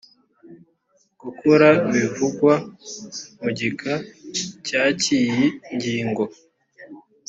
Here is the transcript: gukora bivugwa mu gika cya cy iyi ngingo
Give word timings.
gukora 1.21 1.67
bivugwa 1.91 2.53
mu 3.41 3.49
gika 3.57 3.93
cya 4.67 4.83
cy 4.99 5.07
iyi 5.19 5.45
ngingo 5.75 6.23